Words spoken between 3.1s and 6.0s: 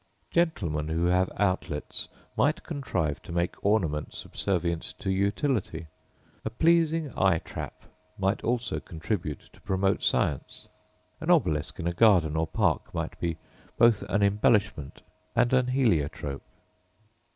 to make ornament subservient to utility;